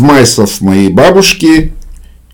Измайсов 0.00 0.62
моей 0.62 0.88
бабушки 0.88 1.74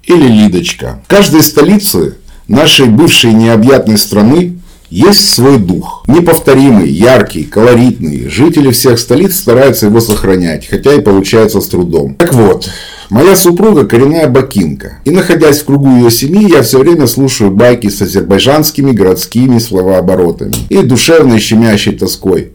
или 0.05 0.29
Лидочка. 0.29 1.01
В 1.05 1.09
каждой 1.09 1.43
столице 1.43 2.15
нашей 2.47 2.87
бывшей 2.87 3.33
необъятной 3.33 3.99
страны 3.99 4.61
есть 4.89 5.29
свой 5.35 5.59
дух. 5.59 6.05
Неповторимый, 6.07 6.89
яркий, 6.89 7.43
колоритный. 7.43 8.29
Жители 8.29 8.71
всех 8.71 9.01
столиц 9.01 9.35
стараются 9.35 9.87
его 9.87 9.99
сохранять, 9.99 10.69
хотя 10.69 10.93
и 10.95 11.01
получается 11.01 11.61
с 11.61 11.67
трудом. 11.67 12.15
Так 12.15 12.35
вот, 12.35 12.71
Моя 13.09 13.37
супруга 13.37 13.87
коренная 13.87 14.29
бакинка. 14.29 14.99
И 15.05 15.11
находясь 15.11 15.61
в 15.61 15.65
кругу 15.65 15.89
ее 15.97 16.11
семьи, 16.11 16.51
я 16.51 16.63
все 16.63 16.81
время 16.81 17.07
слушаю 17.07 17.53
байки 17.53 17.89
с 17.89 18.03
азербайджанскими 18.03 18.91
городскими 18.91 19.59
словооборотами 19.59 20.57
и 20.69 20.83
душевной 20.83 21.39
щемящей 21.39 21.93
тоской. 21.93 22.53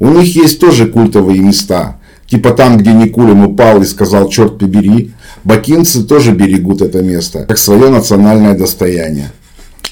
У 0.00 0.08
них 0.08 0.34
есть 0.34 0.58
тоже 0.58 0.86
культовые 0.86 1.40
места. 1.40 2.00
Типа 2.34 2.50
там, 2.50 2.78
где 2.78 2.92
Никулин 2.92 3.44
упал 3.44 3.80
и 3.80 3.84
сказал 3.84 4.28
«черт 4.28 4.58
побери», 4.58 5.12
бакинцы 5.44 6.02
тоже 6.02 6.32
берегут 6.32 6.82
это 6.82 7.00
место, 7.00 7.44
как 7.46 7.58
свое 7.58 7.90
национальное 7.90 8.58
достояние. 8.58 9.30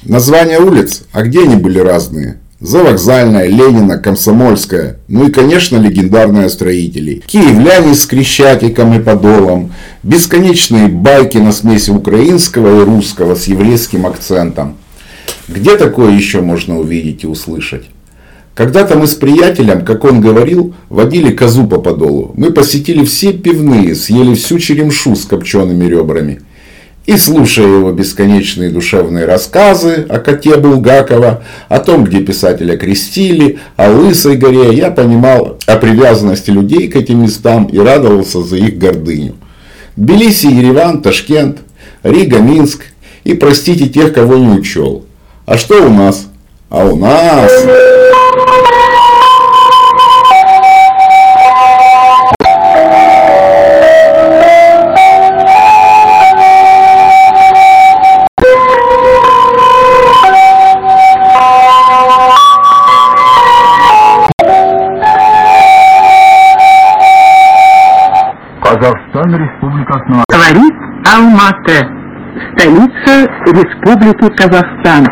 Названия 0.02 0.58
улиц, 0.58 1.04
а 1.12 1.22
где 1.22 1.44
они 1.44 1.54
были 1.54 1.78
разные? 1.78 2.40
Завокзальная, 2.58 3.46
Ленина, 3.46 3.96
Комсомольская, 3.96 4.98
ну 5.06 5.28
и, 5.28 5.30
конечно, 5.30 5.76
легендарные 5.76 6.48
строители. 6.48 7.22
Киевляне 7.26 7.94
с 7.94 8.06
Крещатиком 8.06 8.92
и 8.98 9.00
Подолом, 9.00 9.72
бесконечные 10.02 10.88
байки 10.88 11.38
на 11.38 11.52
смеси 11.52 11.90
украинского 11.90 12.82
и 12.82 12.84
русского 12.84 13.36
с 13.36 13.44
еврейским 13.44 14.04
акцентом. 14.04 14.78
Где 15.46 15.76
такое 15.76 16.10
еще 16.10 16.40
можно 16.40 16.80
увидеть 16.80 17.22
и 17.22 17.28
услышать? 17.28 17.84
Когда-то 18.54 18.98
мы 18.98 19.06
с 19.06 19.14
приятелем, 19.14 19.82
как 19.84 20.04
он 20.04 20.20
говорил, 20.20 20.74
водили 20.90 21.32
козу 21.32 21.66
по 21.66 21.78
подолу. 21.78 22.32
Мы 22.36 22.50
посетили 22.50 23.04
все 23.04 23.32
пивные, 23.32 23.94
съели 23.94 24.34
всю 24.34 24.58
черемшу 24.58 25.16
с 25.16 25.24
копчеными 25.24 25.86
ребрами. 25.86 26.42
И 27.06 27.16
слушая 27.16 27.66
его 27.66 27.90
бесконечные 27.92 28.70
душевные 28.70 29.24
рассказы 29.24 30.06
о 30.08 30.18
коте 30.18 30.56
Булгакова, 30.56 31.42
о 31.68 31.78
том, 31.80 32.04
где 32.04 32.20
писателя 32.20 32.76
крестили, 32.76 33.58
о 33.76 33.90
Лысой 33.90 34.36
горе, 34.36 34.72
я 34.74 34.90
понимал 34.90 35.58
о 35.66 35.76
привязанности 35.76 36.50
людей 36.50 36.88
к 36.88 36.94
этим 36.94 37.22
местам 37.22 37.64
и 37.64 37.78
радовался 37.78 38.42
за 38.42 38.56
их 38.56 38.78
гордыню. 38.78 39.34
Тбилиси, 39.96 40.46
Ереван, 40.46 41.02
Ташкент, 41.02 41.58
Рига, 42.02 42.38
Минск 42.38 42.82
и 43.24 43.34
простите 43.34 43.88
тех, 43.88 44.12
кого 44.12 44.36
не 44.36 44.48
учел. 44.48 45.04
А 45.44 45.56
что 45.58 45.84
у 45.84 45.90
нас? 45.90 46.28
А 46.68 46.84
у 46.84 46.96
нас... 46.96 47.50
Говорит 69.92 70.72
Алматы, 71.06 71.86
столица 72.54 73.30
Республики 73.44 74.34
Казахстан. 74.36 75.06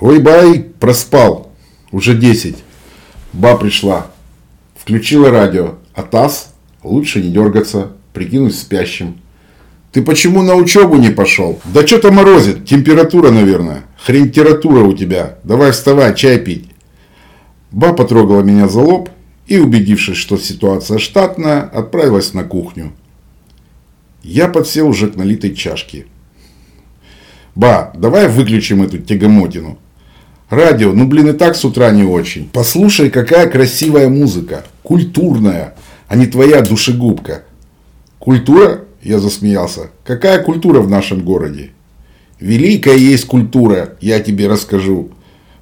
Ой, 0.00 0.18
бай, 0.18 0.66
проспал. 0.78 1.50
Уже 1.92 2.14
10. 2.14 2.62
Ба 3.32 3.56
пришла. 3.56 4.08
Включила 4.76 5.30
радио. 5.30 5.76
А 5.94 6.02
ТАСС 6.02 6.52
лучше 6.82 7.22
не 7.22 7.30
дергаться, 7.30 7.92
прикинуть 8.12 8.54
спящим. 8.54 9.22
Ты 9.92 10.00
почему 10.00 10.42
на 10.42 10.54
учебу 10.54 10.96
не 10.96 11.10
пошел? 11.10 11.60
Да 11.66 11.86
что-то 11.86 12.10
морозит. 12.10 12.64
Температура, 12.64 13.30
наверное. 13.30 13.82
Хрень 14.02 14.30
температура 14.32 14.80
у 14.80 14.94
тебя. 14.94 15.38
Давай 15.44 15.72
вставай, 15.72 16.14
чай 16.14 16.38
пить. 16.38 16.70
Ба 17.70 17.92
потрогала 17.92 18.40
меня 18.40 18.68
за 18.68 18.80
лоб 18.80 19.10
и, 19.46 19.58
убедившись, 19.58 20.16
что 20.16 20.38
ситуация 20.38 20.98
штатная, 20.98 21.60
отправилась 21.62 22.32
на 22.32 22.42
кухню. 22.42 22.92
Я 24.22 24.48
подсел 24.48 24.88
уже 24.88 25.08
к 25.08 25.16
налитой 25.16 25.54
чашке. 25.54 26.06
Ба, 27.54 27.92
давай 27.94 28.28
выключим 28.28 28.82
эту 28.82 28.98
тягомотину. 28.98 29.78
Радио, 30.48 30.92
ну 30.92 31.06
блин, 31.06 31.28
и 31.28 31.32
так 31.32 31.54
с 31.54 31.64
утра 31.66 31.90
не 31.90 32.04
очень. 32.04 32.48
Послушай, 32.50 33.10
какая 33.10 33.46
красивая 33.46 34.08
музыка. 34.08 34.64
Культурная, 34.82 35.74
а 36.08 36.16
не 36.16 36.26
твоя 36.26 36.62
душегубка. 36.62 37.42
Культура? 38.18 38.84
Я 39.02 39.18
засмеялся. 39.18 39.90
Какая 40.04 40.40
культура 40.40 40.80
в 40.80 40.88
нашем 40.88 41.22
городе? 41.22 41.70
Великая 42.38 42.96
есть 42.96 43.26
культура, 43.26 43.96
я 44.00 44.20
тебе 44.20 44.46
расскажу. 44.46 45.10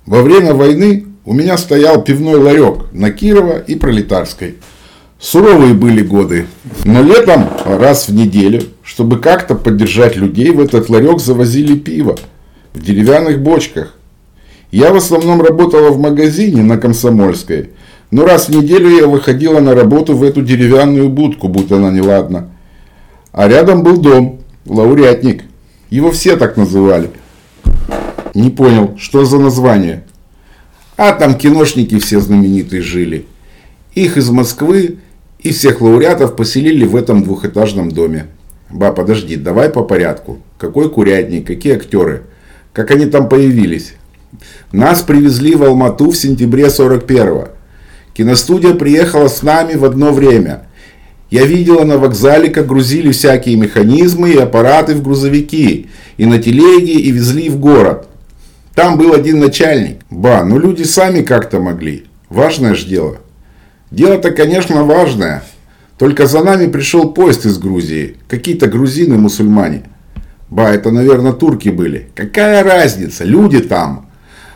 Во 0.05 0.23
время 0.23 0.53
войны 0.53 1.07
у 1.25 1.33
меня 1.33 1.57
стоял 1.57 2.03
пивной 2.03 2.37
ларек 2.37 2.93
на 2.93 3.11
Кирова 3.11 3.59
и 3.59 3.77
Пролетарской. 3.77 4.57
Суровые 5.19 5.73
были 5.73 6.03
годы. 6.03 6.47
Но 6.85 7.03
летом 7.03 7.49
раз 7.65 8.09
в 8.09 8.15
неделю, 8.15 8.63
чтобы 8.83 9.19
как-то 9.19 9.55
поддержать 9.55 10.17
людей, 10.17 10.51
в 10.51 10.61
этот 10.61 10.91
ларек 10.91 11.21
завозили 11.21 11.77
пиво 11.79 12.17
в 12.75 12.83
деревянных 12.83 13.41
бочках. 13.41 13.95
Я 14.71 14.93
в 14.93 14.97
основном 14.97 15.41
работала 15.41 15.91
в 15.91 15.99
магазине 15.99 16.63
на 16.63 16.77
Комсомольской, 16.77 17.71
но 18.11 18.25
раз 18.25 18.49
в 18.49 18.55
неделю 18.55 18.89
я 18.89 19.07
выходила 19.07 19.61
на 19.61 19.75
работу 19.75 20.15
в 20.15 20.23
эту 20.23 20.43
деревянную 20.43 21.09
будку, 21.09 21.49
будто 21.49 21.77
она 21.77 21.91
неладна. 21.91 22.51
А 23.33 23.49
рядом 23.49 23.83
был 23.83 23.97
дом, 23.97 24.41
лауреатник. 24.67 25.45
Его 25.89 26.11
все 26.11 26.37
так 26.37 26.57
называли. 26.57 27.11
Не 28.35 28.51
понял, 28.51 28.97
что 28.99 29.25
за 29.25 29.39
название? 29.39 30.05
А 30.97 31.13
там 31.13 31.35
киношники 31.35 31.99
все 31.99 32.21
знаменитые 32.21 32.83
жили. 32.83 33.27
Их 33.95 34.17
из 34.17 34.31
Москвы 34.31 34.99
и 35.39 35.53
всех 35.53 35.81
лауреатов 35.81 36.37
поселили 36.37 36.85
в 36.85 36.97
этом 36.97 37.23
двухэтажном 37.23 37.91
доме. 37.91 38.27
Ба, 38.69 38.93
подожди, 38.93 39.37
давай 39.37 39.69
по 39.69 39.83
порядку. 39.83 40.39
Какой 40.59 40.91
курятник, 40.91 41.47
какие 41.47 41.75
актеры? 41.75 42.25
Как 42.73 42.91
они 42.91 43.07
там 43.07 43.29
появились? 43.29 43.95
Нас 44.71 45.03
привезли 45.03 45.55
в 45.55 45.65
Алмату 45.65 46.11
в 46.11 46.17
сентябре 46.17 46.67
41-го. 46.67 47.49
Киностудия 48.15 48.75
приехала 48.75 49.29
с 49.29 49.43
нами 49.43 49.75
в 49.75 49.85
одно 49.85 50.13
время– 50.13 50.67
я 51.31 51.47
видела 51.47 51.85
на 51.85 51.97
вокзале, 51.97 52.51
как 52.51 52.67
грузили 52.67 53.13
всякие 53.13 53.57
механизмы 53.57 54.31
и 54.31 54.39
аппараты 54.39 54.95
в 54.95 55.03
грузовики, 55.03 55.89
и 56.17 56.27
на 56.27 56.43
телеге, 56.43 56.95
и 56.95 57.11
везли 57.13 57.49
в 57.49 57.59
город. 57.59 58.09
Там 58.75 58.99
был 58.99 59.15
один 59.15 59.39
начальник. 59.39 60.01
Ба, 60.11 60.45
ну 60.45 60.59
люди 60.59 60.83
сами 60.83 61.23
как-то 61.23 61.61
могли. 61.61 62.07
Важное 62.29 62.75
ж 62.75 62.85
дело. 62.85 63.19
Дело-то, 63.91 64.33
конечно, 64.33 64.85
важное. 64.85 65.43
Только 65.99 66.27
за 66.27 66.43
нами 66.43 66.67
пришел 66.67 67.13
поезд 67.13 67.47
из 67.47 67.59
Грузии. 67.59 68.17
Какие-то 68.29 68.67
грузины-мусульмане. 68.67 69.83
Ба, 70.49 70.71
это, 70.71 70.91
наверное, 70.91 71.33
турки 71.33 71.69
были. 71.69 72.09
Какая 72.15 72.65
разница? 72.65 73.25
Люди 73.25 73.61
там. 73.61 74.09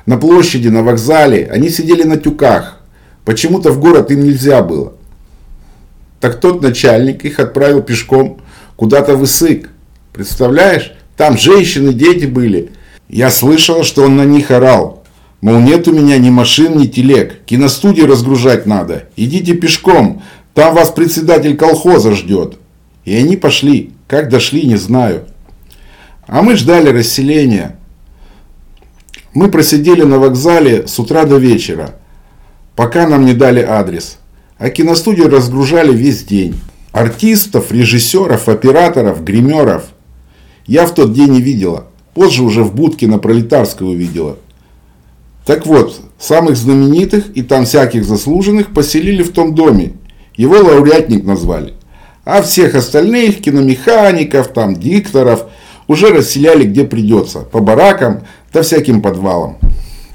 На 0.06 0.16
площади, 0.16 0.68
на 0.68 0.82
вокзале. 0.82 1.48
Они 1.52 1.68
сидели 1.68 2.02
на 2.02 2.16
тюках. 2.16 2.80
Почему-то 3.24 3.72
в 3.72 3.78
город 3.78 4.10
им 4.10 4.24
нельзя 4.24 4.62
было. 4.62 4.94
Так 6.24 6.40
тот 6.40 6.62
начальник 6.62 7.26
их 7.26 7.38
отправил 7.38 7.82
пешком 7.82 8.40
куда-то 8.76 9.14
в 9.14 9.24
Исык. 9.24 9.68
Представляешь? 10.14 10.94
Там 11.18 11.36
женщины, 11.36 11.92
дети 11.92 12.24
были. 12.24 12.70
Я 13.10 13.30
слышал, 13.30 13.84
что 13.84 14.04
он 14.04 14.16
на 14.16 14.24
них 14.24 14.50
орал. 14.50 15.04
Мол, 15.42 15.58
нет 15.58 15.86
у 15.86 15.92
меня 15.92 16.16
ни 16.16 16.30
машин, 16.30 16.78
ни 16.78 16.86
телег. 16.86 17.44
Киностудию 17.44 18.06
разгружать 18.06 18.64
надо. 18.64 19.04
Идите 19.16 19.52
пешком. 19.52 20.22
Там 20.54 20.74
вас 20.74 20.92
председатель 20.92 21.58
колхоза 21.58 22.14
ждет. 22.14 22.56
И 23.04 23.14
они 23.14 23.36
пошли. 23.36 23.92
Как 24.08 24.30
дошли, 24.30 24.64
не 24.64 24.76
знаю. 24.76 25.26
А 26.26 26.40
мы 26.40 26.56
ждали 26.56 26.88
расселения. 26.88 27.76
Мы 29.34 29.50
просидели 29.50 30.04
на 30.04 30.18
вокзале 30.18 30.86
с 30.88 30.98
утра 30.98 31.26
до 31.26 31.36
вечера, 31.36 31.96
пока 32.76 33.06
нам 33.06 33.26
не 33.26 33.34
дали 33.34 33.60
адрес. 33.60 34.16
А 34.64 34.70
киностудию 34.70 35.28
разгружали 35.28 35.94
весь 35.94 36.24
день. 36.24 36.58
Артистов, 36.90 37.70
режиссеров, 37.70 38.48
операторов, 38.48 39.22
гримеров. 39.22 39.84
Я 40.66 40.86
в 40.86 40.94
тот 40.94 41.12
день 41.12 41.32
не 41.32 41.42
видела. 41.42 41.88
Позже 42.14 42.42
уже 42.42 42.62
в 42.62 42.74
будке 42.74 43.06
на 43.06 43.18
Пролетарской 43.18 43.86
увидела. 43.86 44.38
Так 45.44 45.66
вот, 45.66 46.00
самых 46.18 46.56
знаменитых 46.56 47.36
и 47.36 47.42
там 47.42 47.66
всяких 47.66 48.06
заслуженных 48.06 48.72
поселили 48.72 49.22
в 49.22 49.32
том 49.32 49.54
доме. 49.54 49.92
Его 50.34 50.54
лауреатник 50.54 51.24
назвали. 51.24 51.74
А 52.24 52.40
всех 52.40 52.74
остальных, 52.74 53.42
киномехаников, 53.42 54.48
там, 54.48 54.76
дикторов, 54.76 55.44
уже 55.88 56.08
расселяли 56.08 56.64
где 56.64 56.84
придется, 56.84 57.40
по 57.40 57.60
баракам 57.60 58.22
да 58.50 58.62
всяким 58.62 59.02
подвалам. 59.02 59.58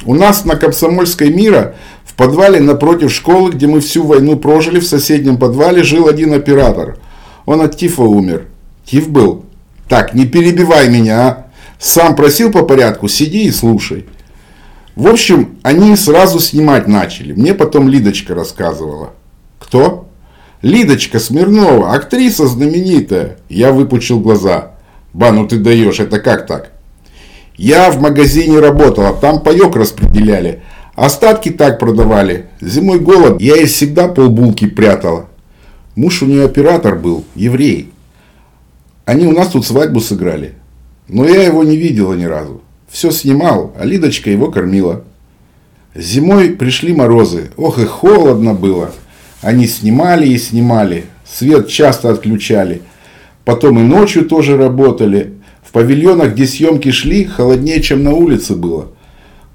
У 0.05 0.15
нас 0.15 0.43
на 0.43 0.55
Комсомольской 0.55 1.29
мира 1.29 1.75
подвале 2.19 2.59
напротив 2.59 3.13
школы, 3.13 3.51
где 3.51 3.65
мы 3.65 3.79
всю 3.79 4.03
войну 4.03 4.35
прожили, 4.35 4.81
в 4.81 4.85
соседнем 4.85 5.37
подвале 5.37 5.83
жил 5.83 6.09
один 6.09 6.33
оператор. 6.33 6.97
Он 7.45 7.61
от 7.61 7.77
тифа 7.77 8.01
умер. 8.01 8.47
Тиф 8.83 9.09
был. 9.09 9.45
Так, 9.87 10.13
не 10.13 10.25
перебивай 10.25 10.89
меня, 10.89 11.27
а. 11.27 11.45
Сам 11.79 12.17
просил 12.17 12.51
по 12.51 12.63
порядку, 12.63 13.07
сиди 13.07 13.45
и 13.45 13.51
слушай. 13.51 14.05
В 14.97 15.07
общем, 15.07 15.59
они 15.63 15.95
сразу 15.95 16.41
снимать 16.41 16.89
начали. 16.89 17.31
Мне 17.31 17.53
потом 17.53 17.87
Лидочка 17.87 18.35
рассказывала. 18.35 19.11
Кто? 19.57 20.09
Лидочка 20.61 21.19
Смирнова, 21.19 21.93
актриса 21.93 22.47
знаменитая. 22.47 23.37
Я 23.47 23.71
выпучил 23.71 24.19
глаза. 24.19 24.73
Ба, 25.13 25.31
ну 25.31 25.47
ты 25.47 25.57
даешь, 25.57 26.01
это 26.01 26.19
как 26.19 26.47
так? 26.47 26.71
Я 27.55 27.89
в 27.91 28.01
магазине 28.01 28.59
работала, 28.59 29.13
там 29.13 29.41
паек 29.41 29.77
распределяли. 29.77 30.61
Остатки 30.99 31.49
так 31.49 31.79
продавали. 31.79 32.47
Зимой 32.59 32.99
голод, 32.99 33.39
я 33.39 33.55
и 33.55 33.63
всегда 33.67 34.09
полбулки 34.09 34.67
прятала. 34.67 35.29
Муж 35.95 36.21
у 36.21 36.25
нее 36.25 36.43
оператор 36.43 36.99
был, 36.99 37.23
еврей. 37.35 37.89
Они 39.05 39.25
у 39.25 39.31
нас 39.31 39.47
тут 39.47 39.65
свадьбу 39.65 40.01
сыграли. 40.01 40.55
Но 41.07 41.25
я 41.25 41.41
его 41.41 41.63
не 41.63 41.77
видела 41.77 42.15
ни 42.15 42.25
разу. 42.25 42.61
Все 42.89 43.11
снимал, 43.11 43.73
а 43.79 43.85
Лидочка 43.85 44.29
его 44.29 44.51
кормила. 44.51 45.05
Зимой 45.95 46.49
пришли 46.49 46.91
морозы. 46.91 47.51
Ох 47.55 47.79
и 47.79 47.85
холодно 47.85 48.53
было. 48.53 48.91
Они 49.41 49.67
снимали 49.67 50.27
и 50.27 50.37
снимали. 50.37 51.05
Свет 51.23 51.69
часто 51.69 52.09
отключали. 52.09 52.81
Потом 53.45 53.79
и 53.79 53.83
ночью 53.83 54.25
тоже 54.25 54.57
работали. 54.57 55.35
В 55.63 55.71
павильонах, 55.71 56.33
где 56.33 56.45
съемки 56.45 56.91
шли, 56.91 57.23
холоднее, 57.23 57.81
чем 57.81 58.03
на 58.03 58.11
улице 58.11 58.53
было. 58.53 58.89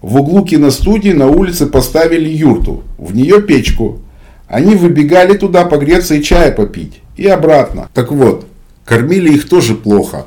В 0.05 0.17
углу 0.17 0.45
киностудии 0.45 1.13
на 1.13 1.29
улице 1.29 1.65
поставили 1.65 2.29
юрту. 2.29 2.85
В 2.99 3.17
нее 3.17 3.41
печку. 3.41 4.01
Они 4.47 4.75
выбегали 4.75 5.35
туда 5.35 5.65
погреться 5.65 6.15
и 6.15 6.23
чая 6.23 6.53
попить. 6.53 7.01
И 7.17 7.27
обратно. 7.27 7.89
Так 7.95 8.13
вот, 8.13 8.47
кормили 8.85 9.33
их 9.33 9.49
тоже 9.49 9.75
плохо. 9.75 10.27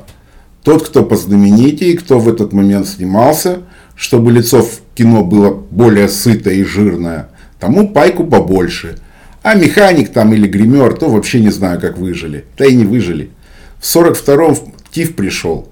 Тот, 0.64 0.84
кто 0.84 1.04
познаменитее, 1.04 1.96
кто 1.96 2.18
в 2.18 2.28
этот 2.28 2.52
момент 2.52 2.88
снимался, 2.88 3.60
чтобы 3.94 4.32
лицо 4.32 4.62
в 4.62 4.80
кино 4.96 5.22
было 5.22 5.50
более 5.70 6.08
сытое 6.08 6.54
и 6.54 6.64
жирное, 6.64 7.28
тому 7.60 7.88
пайку 7.90 8.24
побольше. 8.24 8.98
А 9.44 9.54
механик 9.54 10.12
там 10.12 10.34
или 10.34 10.48
гример, 10.48 10.94
то 10.94 11.08
вообще 11.08 11.38
не 11.38 11.50
знаю, 11.50 11.80
как 11.80 11.98
выжили. 11.98 12.46
Да 12.58 12.66
и 12.66 12.74
не 12.74 12.84
выжили. 12.84 13.30
В 13.78 13.84
42-м 13.84 14.74
ТИФ 14.90 15.14
пришел. 15.14 15.68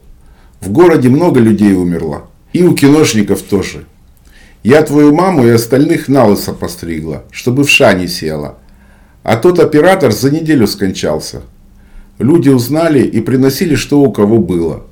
В 0.60 0.70
городе 0.70 1.08
много 1.08 1.40
людей 1.40 1.72
умерло. 1.72 2.28
И 2.52 2.62
у 2.62 2.72
киношников 2.72 3.42
тоже. 3.42 3.84
Я 4.66 4.82
твою 4.82 5.14
маму 5.14 5.46
и 5.46 5.50
остальных 5.50 6.08
на 6.08 6.24
лысо 6.24 6.52
постригла, 6.52 7.22
чтобы 7.30 7.62
в 7.62 7.70
шане 7.70 8.08
села. 8.08 8.56
А 9.22 9.36
тот 9.36 9.60
оператор 9.60 10.10
за 10.10 10.28
неделю 10.32 10.66
скончался. 10.66 11.42
Люди 12.18 12.48
узнали 12.48 12.98
и 12.98 13.20
приносили, 13.20 13.76
что 13.76 14.00
у 14.00 14.10
кого 14.10 14.38
было. 14.38 14.82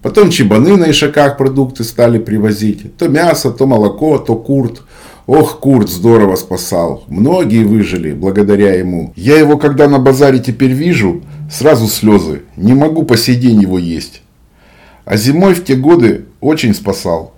Потом 0.00 0.30
чебаны 0.30 0.76
на 0.76 0.92
ишаках 0.92 1.38
продукты 1.38 1.82
стали 1.82 2.20
привозить. 2.20 2.96
То 2.98 3.08
мясо, 3.08 3.50
то 3.50 3.66
молоко, 3.66 4.18
то 4.18 4.36
курт. 4.36 4.82
Ох, 5.26 5.58
Курт 5.58 5.90
здорово 5.90 6.36
спасал. 6.36 7.02
Многие 7.08 7.64
выжили 7.64 8.12
благодаря 8.12 8.74
ему. 8.74 9.12
Я 9.16 9.36
его, 9.40 9.58
когда 9.58 9.88
на 9.88 9.98
базаре 9.98 10.38
теперь 10.38 10.70
вижу, 10.70 11.22
сразу 11.50 11.88
слезы. 11.88 12.42
Не 12.56 12.74
могу 12.74 13.02
по 13.02 13.16
сей 13.16 13.34
день 13.34 13.60
его 13.60 13.76
есть. 13.76 14.22
А 15.04 15.16
зимой 15.16 15.54
в 15.54 15.64
те 15.64 15.74
годы 15.74 16.26
очень 16.40 16.74
спасал. 16.74 17.35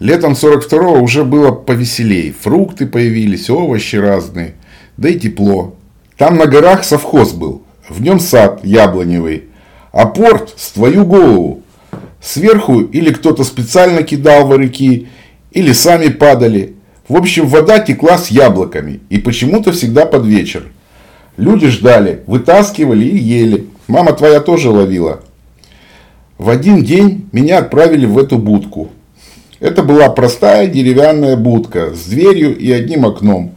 Летом 0.00 0.32
42-го 0.32 1.00
уже 1.02 1.24
было 1.24 1.50
повеселей. 1.50 2.32
Фрукты 2.40 2.86
появились, 2.86 3.50
овощи 3.50 3.96
разные. 3.96 4.54
Да 4.96 5.08
и 5.08 5.18
тепло. 5.18 5.74
Там 6.16 6.36
на 6.36 6.46
горах 6.46 6.84
совхоз 6.84 7.32
был. 7.32 7.62
В 7.88 8.00
нем 8.00 8.20
сад 8.20 8.60
яблоневый. 8.64 9.44
А 9.92 10.06
порт 10.06 10.54
с 10.56 10.70
твою 10.70 11.04
голову. 11.04 11.62
Сверху 12.20 12.80
или 12.80 13.12
кто-то 13.12 13.44
специально 13.44 14.02
кидал 14.02 14.46
варыки, 14.46 15.08
или 15.52 15.72
сами 15.72 16.08
падали. 16.08 16.74
В 17.08 17.16
общем, 17.16 17.46
вода 17.46 17.78
текла 17.78 18.18
с 18.18 18.28
яблоками. 18.28 19.00
И 19.08 19.18
почему-то 19.18 19.72
всегда 19.72 20.06
под 20.06 20.26
вечер. 20.26 20.64
Люди 21.36 21.68
ждали, 21.68 22.22
вытаскивали 22.26 23.04
и 23.04 23.16
ели. 23.16 23.66
Мама 23.86 24.12
твоя 24.12 24.40
тоже 24.40 24.70
ловила. 24.70 25.22
В 26.36 26.50
один 26.50 26.84
день 26.84 27.26
меня 27.32 27.58
отправили 27.58 28.06
в 28.06 28.18
эту 28.18 28.38
будку. 28.38 28.90
Это 29.60 29.82
была 29.82 30.08
простая 30.08 30.66
деревянная 30.66 31.36
будка 31.36 31.94
с 31.94 32.04
дверью 32.04 32.56
и 32.56 32.70
одним 32.70 33.06
окном. 33.06 33.54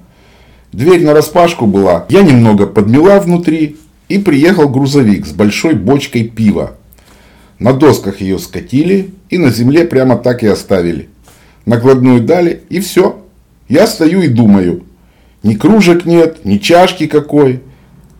Дверь 0.71 1.03
на 1.03 1.13
распашку 1.13 1.65
была. 1.67 2.05
Я 2.09 2.21
немного 2.23 2.65
подмела 2.65 3.19
внутри, 3.19 3.77
и 4.11 4.17
приехал 4.17 4.67
грузовик 4.67 5.25
с 5.25 5.31
большой 5.31 5.73
бочкой 5.73 6.25
пива. 6.25 6.75
На 7.59 7.71
досках 7.71 8.19
ее 8.19 8.39
скатили 8.39 9.11
и 9.29 9.37
на 9.37 9.51
земле 9.51 9.85
прямо 9.85 10.17
так 10.17 10.43
и 10.43 10.47
оставили. 10.47 11.07
Накладную 11.65 12.21
дали 12.21 12.61
и 12.67 12.81
все. 12.81 13.23
Я 13.69 13.87
стою 13.87 14.21
и 14.21 14.27
думаю. 14.27 14.83
Ни 15.43 15.53
кружек 15.55 16.05
нет, 16.05 16.43
ни 16.43 16.57
чашки 16.57 17.07
какой. 17.07 17.61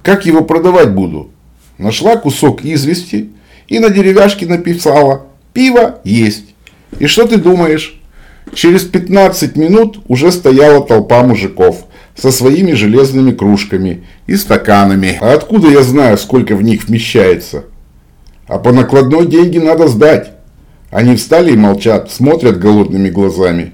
Как 0.02 0.26
его 0.26 0.46
продавать 0.46 0.94
буду? 0.94 1.30
Нашла 1.78 2.16
кусок 2.16 2.64
извести 2.64 3.32
и 3.68 3.80
на 3.80 3.90
деревяшке 3.90 4.46
написала 4.46 5.26
«Пиво 5.52 6.00
есть». 6.06 6.51
И 7.00 7.08
что 7.08 7.28
ты 7.28 7.38
думаешь? 7.38 8.00
Через 8.54 8.84
15 8.84 9.56
минут 9.56 10.00
уже 10.08 10.32
стояла 10.32 10.86
толпа 10.86 11.24
мужиков 11.24 11.86
со 12.16 12.32
своими 12.32 12.74
железными 12.74 13.32
кружками 13.32 14.04
и 14.28 14.36
стаканами. 14.36 15.18
А 15.22 15.34
откуда 15.34 15.70
я 15.70 15.84
знаю, 15.84 16.18
сколько 16.18 16.56
в 16.56 16.64
них 16.64 16.86
вмещается? 16.86 17.66
А 18.48 18.58
по 18.58 18.72
накладной 18.72 19.28
деньги 19.28 19.58
надо 19.58 19.88
сдать. 19.88 20.32
Они 20.90 21.16
встали 21.16 21.54
и 21.54 21.58
молчат, 21.58 22.12
смотрят 22.12 22.60
голодными 22.60 23.10
глазами. 23.10 23.74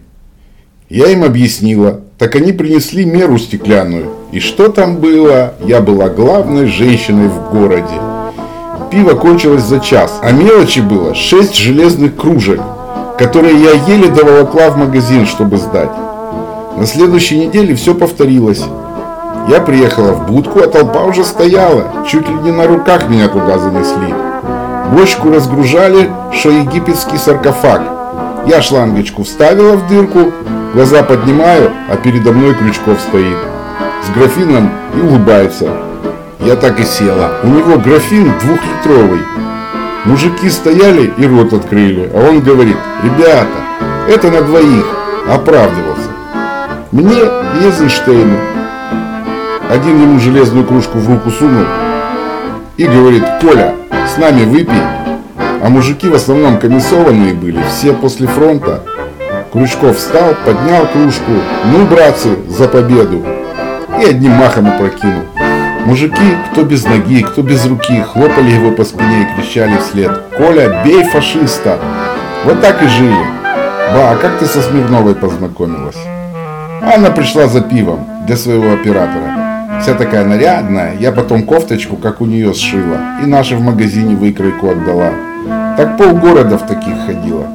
Я 0.89 1.07
им 1.07 1.23
объяснила. 1.23 2.01
Так 2.17 2.35
они 2.35 2.51
принесли 2.51 3.05
меру 3.05 3.37
стеклянную. 3.37 4.11
И 4.31 4.39
что 4.39 4.69
там 4.69 4.97
было? 4.97 5.53
Я 5.65 5.81
была 5.81 6.09
главной 6.09 6.67
женщиной 6.67 7.27
в 7.27 7.51
городе. 7.51 7.93
Пиво 8.91 9.15
кончилось 9.15 9.63
за 9.63 9.79
час, 9.79 10.19
а 10.21 10.31
мелочи 10.31 10.79
было 10.79 11.13
6 11.13 11.55
железных 11.55 12.15
кружек, 12.15 12.61
которые 13.17 13.59
я 13.59 13.71
еле 13.71 14.09
доволокла 14.09 14.69
в 14.69 14.77
магазин, 14.77 15.25
чтобы 15.25 15.57
сдать. 15.57 15.91
На 16.77 16.85
следующей 16.85 17.39
неделе 17.39 17.73
все 17.75 17.95
повторилось. 17.95 18.63
Я 19.47 19.61
приехала 19.61 20.11
в 20.11 20.31
будку, 20.31 20.59
а 20.59 20.67
толпа 20.67 21.03
уже 21.03 21.23
стояла. 21.23 22.05
Чуть 22.07 22.27
ли 22.27 22.35
не 22.35 22.51
на 22.51 22.67
руках 22.67 23.09
меня 23.09 23.27
туда 23.27 23.57
занесли. 23.57 24.13
Бочку 24.91 25.31
разгружали, 25.31 26.11
что 26.31 26.49
египетский 26.49 27.17
саркофаг. 27.17 27.81
Я 28.45 28.61
шлангочку 28.61 29.23
вставила 29.23 29.75
в 29.75 29.87
дырку, 29.87 30.31
глаза 30.73 31.03
поднимаю, 31.03 31.71
а 31.89 31.95
передо 31.97 32.31
мной 32.31 32.53
Крючков 32.53 32.99
стоит. 33.01 33.37
С 34.05 34.17
графином 34.17 34.69
и 34.95 35.01
улыбается. 35.01 35.69
Я 36.41 36.55
так 36.55 36.79
и 36.79 36.83
села. 36.83 37.31
У 37.43 37.47
него 37.47 37.77
графин 37.77 38.31
двухлитровый. 38.39 39.21
Мужики 40.05 40.49
стояли 40.49 41.11
и 41.17 41.25
рот 41.27 41.53
открыли, 41.53 42.09
а 42.13 42.29
он 42.29 42.41
говорит, 42.41 42.77
ребята, 43.03 43.47
это 44.07 44.31
на 44.31 44.41
двоих, 44.41 44.85
оправдывался. 45.29 46.09
Мне 46.91 47.19
и. 47.61 48.39
Один 49.69 50.01
ему 50.01 50.19
железную 50.19 50.65
кружку 50.65 50.97
в 50.97 51.09
руку 51.09 51.29
сунул 51.29 51.65
и 52.77 52.85
говорит, 52.85 53.23
Коля, 53.41 53.75
с 54.13 54.17
нами 54.17 54.45
выпей. 54.45 54.81
А 55.61 55.69
мужики 55.69 56.07
в 56.07 56.15
основном 56.15 56.59
комиссованные 56.59 57.33
были, 57.33 57.59
все 57.69 57.93
после 57.93 58.27
фронта. 58.27 58.83
Крючков 59.51 59.97
встал, 59.97 60.35
поднял 60.45 60.87
кружку. 60.87 61.31
Ну, 61.65 61.85
братцы, 61.87 62.37
за 62.47 62.67
победу. 62.67 63.25
И 63.99 64.05
одним 64.05 64.33
махом 64.33 64.67
опрокинул. 64.67 65.23
Мужики, 65.87 66.35
кто 66.51 66.63
без 66.63 66.83
ноги, 66.83 67.23
кто 67.23 67.41
без 67.41 67.65
руки, 67.65 68.01
хлопали 68.01 68.51
его 68.51 68.71
по 68.71 68.83
спине 68.83 69.21
и 69.21 69.41
кричали 69.41 69.77
вслед. 69.77 70.11
«Коля, 70.37 70.83
бей 70.83 71.01
фашиста!» 71.05 71.79
Вот 72.43 72.59
так 72.59 72.83
и 72.83 72.87
жили. 72.87 73.25
Ба, 73.93 74.11
а 74.11 74.17
как 74.21 74.37
ты 74.37 74.47
со 74.47 74.61
Смирновой 74.61 75.15
познакомилась? 75.15 75.95
Она 76.81 77.09
пришла 77.11 77.47
за 77.47 77.61
пивом 77.61 78.05
для 78.27 78.35
своего 78.35 78.73
оператора. 78.73 79.79
Вся 79.81 79.93
такая 79.93 80.25
нарядная. 80.25 80.97
Я 80.99 81.13
потом 81.13 81.43
кофточку, 81.43 81.95
как 81.95 82.19
у 82.19 82.25
нее, 82.25 82.53
сшила. 82.53 82.97
И 83.23 83.25
наши 83.25 83.55
в 83.55 83.61
магазине 83.61 84.13
выкройку 84.13 84.71
отдала. 84.71 85.11
Так 85.77 85.97
полгорода 85.97 86.57
в 86.57 86.67
таких 86.67 86.95
ходила. 87.05 87.47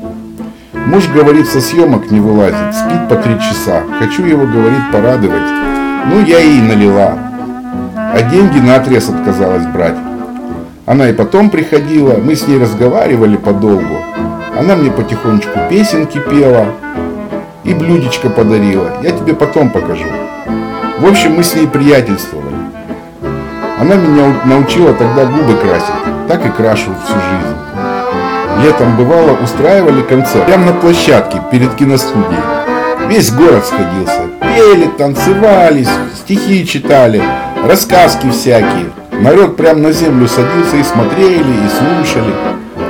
Муж, 0.87 1.07
говорит, 1.15 1.49
со 1.49 1.61
съемок 1.61 2.11
не 2.11 2.21
вылазит. 2.21 2.75
Спит 2.75 3.11
по 3.11 3.17
три 3.17 3.39
часа. 3.41 3.83
Хочу 3.99 4.25
его, 4.25 4.47
говорит, 4.47 4.91
порадовать. 4.91 5.51
Ну, 6.07 6.25
я 6.25 6.39
ей 6.39 6.62
налила. 6.62 7.32
А 8.14 8.23
деньги 8.23 8.59
на 8.59 8.76
отрез 8.76 9.09
отказалась 9.09 9.66
брать. 9.66 9.97
Она 10.85 11.09
и 11.09 11.12
потом 11.12 11.49
приходила, 11.49 12.16
мы 12.19 12.35
с 12.35 12.47
ней 12.47 12.59
разговаривали 12.59 13.37
подолгу. 13.37 13.97
Она 14.59 14.76
мне 14.76 14.90
потихонечку 14.90 15.59
песенки 15.71 16.19
пела 16.19 16.66
и 17.64 17.73
блюдечко 17.73 18.28
подарила. 18.28 18.90
Я 19.02 19.12
тебе 19.12 19.35
потом 19.35 19.71
покажу. 19.71 20.04
В 20.99 21.07
общем, 21.07 21.37
мы 21.37 21.42
с 21.42 21.54
ней 21.54 21.66
приятельствовали. 21.66 22.54
Она 23.81 23.95
меня 23.95 24.35
научила 24.45 24.92
тогда 24.92 25.25
губы 25.25 25.54
красить. 25.54 26.28
Так 26.28 26.45
и 26.45 26.50
крашу 26.50 26.90
всю 27.04 27.14
жизнь. 27.14 27.57
Летом 28.62 28.97
бывало 28.97 29.37
устраивали 29.42 30.02
концерт 30.02 30.47
прямо 30.47 30.66
на 30.66 30.73
площадке 30.73 31.40
перед 31.50 31.75
киностудией. 31.75 32.42
Весь 33.09 33.33
город 33.33 33.64
сходился. 33.66 34.21
Пели, 34.40 34.87
танцевались, 34.99 35.88
стихи 36.14 36.66
читали, 36.66 37.23
рассказки 37.62 38.31
всякие. 38.31 38.90
Народ 39.12 39.57
прям 39.57 39.83
на 39.83 39.92
землю 39.92 40.26
садился 40.26 40.76
и 40.76 40.83
смотрели, 40.83 41.38
и 41.40 41.69
слушали. 41.69 42.35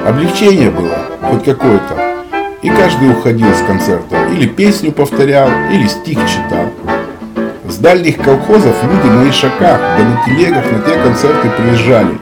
Облегчение 0.07 0.71
было, 0.71 0.99
хоть 1.23 1.45
какое-то. 1.45 2.27
И 2.63 2.69
каждый 2.69 3.11
уходил 3.11 3.49
с 3.55 3.67
концерта. 3.67 4.17
Или 4.33 4.47
песню 4.47 4.93
повторял, 4.93 5.49
или 5.71 5.87
стих 5.87 6.19
читал. 6.29 6.67
С 7.69 7.77
дальних 7.77 8.19
колхозов 8.19 8.77
люди 8.85 9.13
на 9.13 9.29
ишаках, 9.29 9.81
да 9.81 10.05
на 10.05 10.25
телегах 10.25 10.65
на 10.71 10.79
те 10.81 10.97
концерты 11.03 11.51
приезжали. 11.51 12.19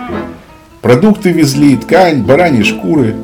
Продукты 0.80 1.30
везли, 1.30 1.76
ткань, 1.76 2.22
бараньи 2.22 2.62
шкуры. 2.62 3.14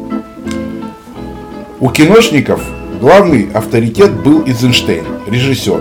У 1.81 1.91
киношников 1.91 2.61
главный 3.01 3.49
авторитет 3.55 4.13
был 4.13 4.45
Эйзенштейн, 4.47 5.05
режиссер. 5.27 5.81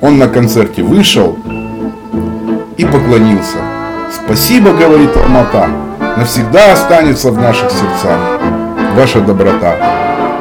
Он 0.00 0.18
на 0.18 0.28
концерте 0.28 0.82
вышел 0.82 1.36
и 2.78 2.84
поклонился. 2.84 3.58
Спасибо, 4.24 4.72
говорит 4.72 5.14
Алмата, 5.16 5.68
навсегда 6.16 6.72
останется 6.72 7.30
в 7.30 7.36
наших 7.36 7.70
сердцах 7.70 8.40
ваша 8.94 9.20
доброта. 9.20 9.76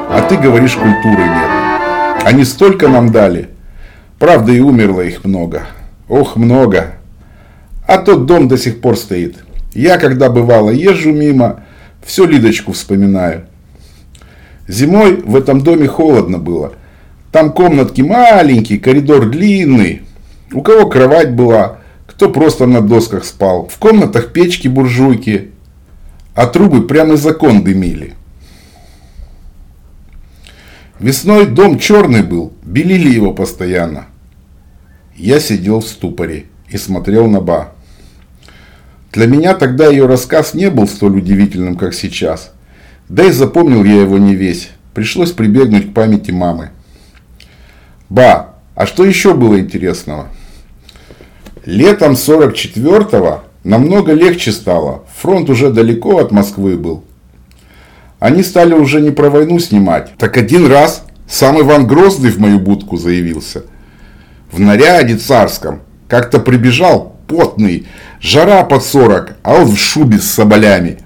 А 0.09 0.25
ты 0.29 0.37
говоришь, 0.37 0.75
культуры 0.75 1.23
нет. 1.23 2.23
Они 2.23 2.45
столько 2.45 2.87
нам 2.87 3.11
дали. 3.11 3.49
Правда, 4.19 4.51
и 4.51 4.59
умерло 4.59 5.01
их 5.01 5.25
много. 5.25 5.63
Ох, 6.07 6.35
много. 6.37 6.93
А 7.85 7.97
тот 7.97 8.25
дом 8.25 8.47
до 8.47 8.57
сих 8.57 8.81
пор 8.81 8.97
стоит. 8.97 9.37
Я, 9.73 9.97
когда 9.97 10.29
бывало 10.29 10.69
езжу 10.69 11.11
мимо, 11.11 11.63
все 12.03 12.25
Лидочку 12.25 12.71
вспоминаю. 12.71 13.45
Зимой 14.67 15.17
в 15.17 15.35
этом 15.35 15.61
доме 15.61 15.87
холодно 15.87 16.37
было. 16.37 16.73
Там 17.31 17.51
комнатки 17.51 18.01
маленькие, 18.01 18.79
коридор 18.79 19.29
длинный. 19.29 20.03
У 20.51 20.61
кого 20.61 20.89
кровать 20.89 21.33
была, 21.33 21.76
кто 22.17 22.31
просто 22.31 22.65
на 22.65 22.81
досках 22.81 23.25
спал. 23.25 23.69
В 23.71 23.77
комнатах 23.77 24.33
печки-буржуйки, 24.33 25.51
а 26.33 26.47
трубы 26.47 26.87
прямо 26.87 27.13
из 27.13 27.23
окон 27.23 27.63
дымили. 27.63 28.15
Весной 30.99 31.45
дом 31.45 31.77
черный 31.77 32.23
был, 32.23 32.53
белили 32.63 33.07
его 33.07 33.33
постоянно. 33.33 34.07
Я 35.15 35.39
сидел 35.39 35.79
в 35.81 35.87
ступоре 35.87 36.47
и 36.69 36.77
смотрел 36.77 37.27
на 37.27 37.39
Ба. 37.39 37.73
Для 39.13 39.27
меня 39.27 39.53
тогда 39.53 39.85
ее 39.87 40.07
рассказ 40.07 40.55
не 40.55 40.71
был 40.71 40.87
столь 40.87 41.17
удивительным, 41.17 41.75
как 41.75 41.93
сейчас. 41.93 42.51
Да 43.09 43.25
и 43.25 43.31
запомнил 43.31 43.83
я 43.83 44.01
его 44.01 44.17
не 44.17 44.33
весь. 44.33 44.71
Пришлось 44.95 45.33
прибегнуть 45.33 45.91
к 45.91 45.93
памяти 45.93 46.31
мамы. 46.31 46.71
Ба, 48.09 48.55
а 48.73 48.87
что 48.87 49.05
еще 49.05 49.35
было 49.35 49.59
интересного? 49.59 50.29
Летом 51.67 52.13
44-го 52.13 53.43
намного 53.65 54.13
легче 54.13 54.53
стало. 54.53 55.03
Фронт 55.17 55.49
уже 55.49 55.69
далеко 55.69 56.19
от 56.19 56.31
Москвы 56.31 56.77
был. 56.77 57.03
Они 58.19 58.41
стали 58.41 58.73
уже 58.73 59.01
не 59.01 59.11
про 59.11 59.29
войну 59.29 59.59
снимать. 59.59 60.13
Так 60.17 60.37
один 60.37 60.67
раз 60.67 61.03
сам 61.27 61.59
Иван 61.59 61.85
Грозный 61.85 62.31
в 62.31 62.39
мою 62.39 62.59
будку 62.59 62.95
заявился. 62.95 63.63
В 64.49 64.61
наряде 64.61 65.17
царском. 65.17 65.81
Как-то 66.07 66.39
прибежал, 66.39 67.17
потный, 67.27 67.85
жара 68.21 68.63
под 68.63 68.85
40, 68.85 69.35
а 69.43 69.55
он 69.55 69.65
в 69.65 69.77
шубе 69.77 70.19
с 70.19 70.23
соболями. 70.23 70.99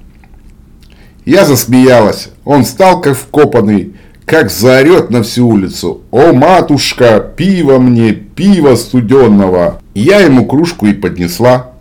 Я 1.25 1.44
засмеялась. 1.46 2.30
Он 2.46 2.65
встал 2.65 3.01
как 3.01 3.18
вкопанный, 3.18 3.96
как 4.32 4.50
заорет 4.50 5.10
на 5.10 5.24
всю 5.24 5.46
улицу. 5.46 6.04
«О, 6.10 6.32
матушка, 6.32 7.20
пиво 7.20 7.80
мне, 7.80 8.14
пиво 8.14 8.76
студенного!» 8.76 9.82
Я 9.94 10.22
ему 10.22 10.46
кружку 10.46 10.86
и 10.86 10.94
поднесла. 10.94 11.72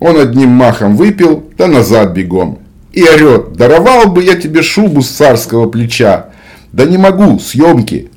Он 0.00 0.18
одним 0.18 0.48
махом 0.48 0.96
выпил, 0.96 1.48
да 1.56 1.68
назад 1.68 2.14
бегом. 2.14 2.58
И 2.92 3.04
орет, 3.04 3.52
даровал 3.52 4.08
бы 4.08 4.24
я 4.24 4.34
тебе 4.34 4.62
шубу 4.62 5.02
с 5.02 5.08
царского 5.08 5.68
плеча. 5.68 6.30
Да 6.72 6.84
не 6.84 6.98
могу, 6.98 7.38
съемки. 7.38 8.10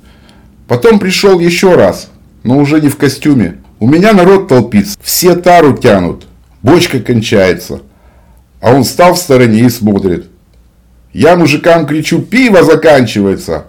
Потом 0.67 0.97
пришел 0.97 1.39
еще 1.39 1.75
раз, 1.75 2.09
но 2.41 2.57
уже 2.57 2.81
не 2.81 2.89
в 2.89 2.97
костюме. 2.97 3.57
У 3.79 3.87
меня 3.87 4.11
народ 4.13 4.47
толпится, 4.47 4.97
все 5.03 5.35
тару 5.35 5.77
тянут, 5.77 6.25
бочка 6.63 6.99
кончается. 6.99 7.81
А 8.59 8.73
он 8.73 8.83
встал 8.83 9.13
в 9.13 9.19
стороне 9.19 9.59
и 9.59 9.69
смотрит. 9.69 10.31
Я 11.13 11.35
мужикам 11.35 11.85
кричу, 11.85 12.21
пиво 12.21 12.63
заканчивается. 12.63 13.67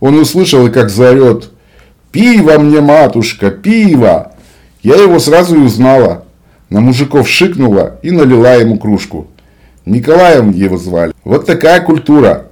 Он 0.00 0.18
услышал 0.18 0.66
и 0.66 0.70
как 0.70 0.90
заорет. 0.90 1.50
Пиво 2.12 2.58
мне, 2.58 2.80
матушка, 2.80 3.50
пиво. 3.50 4.32
Я 4.82 4.96
его 4.96 5.18
сразу 5.18 5.56
и 5.56 5.60
узнала. 5.60 6.24
На 6.70 6.80
мужиков 6.80 7.28
шикнула 7.28 7.98
и 8.02 8.10
налила 8.10 8.54
ему 8.54 8.78
кружку. 8.78 9.28
Николаем 9.84 10.50
его 10.50 10.78
звали. 10.78 11.12
Вот 11.24 11.46
такая 11.46 11.80
культура. 11.80 12.46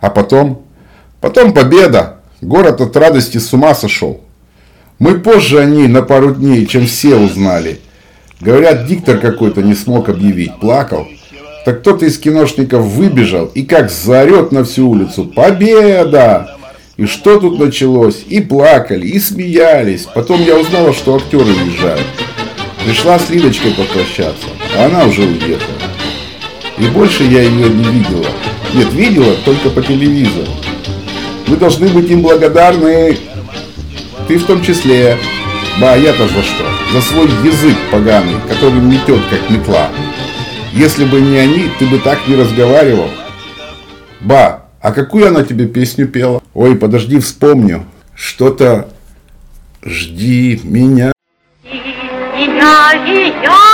А 0.00 0.10
потом? 0.10 0.62
Потом 1.20 1.52
победа. 1.52 2.16
Город 2.40 2.80
от 2.80 2.96
радости 2.96 3.38
с 3.38 3.52
ума 3.52 3.74
сошел. 3.74 4.20
Мы 4.98 5.18
позже 5.18 5.60
они 5.60 5.86
на 5.88 6.02
пару 6.02 6.34
дней, 6.34 6.66
чем 6.66 6.86
все 6.86 7.16
узнали. 7.16 7.80
Говорят, 8.40 8.86
диктор 8.86 9.18
какой-то 9.18 9.62
не 9.62 9.74
смог 9.74 10.08
объявить. 10.08 10.58
Плакал. 10.60 11.06
Так 11.66 11.80
кто-то 11.80 12.06
из 12.06 12.16
киношников 12.16 12.84
выбежал 12.84 13.46
и 13.46 13.62
как 13.62 13.90
заорет 13.90 14.52
на 14.52 14.62
всю 14.62 14.88
улицу 14.88 15.24
«Победа!» 15.24 16.56
И 16.96 17.06
что 17.06 17.40
тут 17.40 17.58
началось? 17.58 18.22
И 18.28 18.40
плакали, 18.40 19.04
и 19.04 19.18
смеялись. 19.18 20.06
Потом 20.14 20.40
я 20.44 20.56
узнала, 20.56 20.92
что 20.92 21.16
актеры 21.16 21.46
уезжают. 21.46 22.06
Пришла 22.84 23.18
с 23.18 23.30
Лидочкой 23.30 23.72
попрощаться, 23.72 24.46
а 24.78 24.86
она 24.86 25.06
уже 25.06 25.22
уехала. 25.22 25.74
И 26.78 26.86
больше 26.86 27.24
я 27.24 27.42
ее 27.42 27.68
не 27.68 27.82
видела. 27.82 28.26
Нет, 28.72 28.92
видела 28.92 29.34
только 29.44 29.68
по 29.70 29.82
телевизору. 29.82 30.52
Мы 31.48 31.56
должны 31.56 31.88
быть 31.88 32.08
им 32.08 32.22
благодарны. 32.22 33.18
Ты 34.28 34.38
в 34.38 34.46
том 34.46 34.62
числе. 34.62 35.18
Ба, 35.80 35.96
я-то 35.96 36.28
за 36.28 36.42
что? 36.44 36.64
За 36.92 37.00
свой 37.00 37.26
язык 37.42 37.76
поганый, 37.90 38.36
который 38.48 38.80
метет 38.80 39.20
как 39.28 39.50
метла. 39.50 39.90
Если 40.76 41.06
бы 41.06 41.22
не 41.22 41.38
они, 41.38 41.70
ты 41.78 41.86
бы 41.86 41.98
так 41.98 42.28
не 42.28 42.36
разговаривал. 42.36 43.08
Ба, 44.20 44.66
а 44.82 44.92
какую 44.92 45.26
она 45.26 45.42
тебе 45.42 45.66
песню 45.66 46.06
пела? 46.06 46.42
Ой, 46.52 46.76
подожди, 46.76 47.18
вспомню. 47.18 47.86
Что-то 48.14 48.90
«Жди 49.82 50.60
меня». 50.64 51.12
Меня 51.64 52.92
и 53.06 53.32
я 53.42 53.66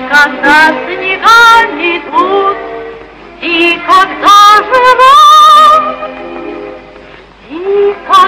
жди, 0.05 0.11
когда 0.11 0.69
снегами 0.87 2.03
тут, 2.11 2.57
и 3.41 3.81
когда 3.87 4.35
и 7.51 7.95
когда 8.07 8.21
другие 8.21 8.24